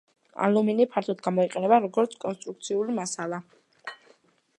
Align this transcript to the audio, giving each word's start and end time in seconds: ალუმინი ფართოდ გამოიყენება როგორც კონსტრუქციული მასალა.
ალუმინი 0.43 0.85
ფართოდ 0.93 1.19
გამოიყენება 1.27 1.79
როგორც 1.83 2.15
კონსტრუქციული 2.23 2.97
მასალა. 3.01 3.41